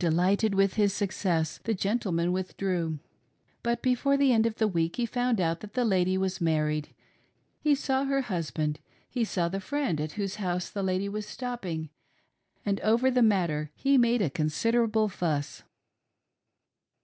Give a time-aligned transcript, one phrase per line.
[0.00, 2.98] Delighted with his success the gentleman withdrew;
[3.62, 6.92] but before the end of the week he found out that the lady was married,
[7.60, 11.88] he saw her husband, he saw the friend at whose house the lady was stopping;
[12.66, 15.62] and over the matter he made a considerable fuss.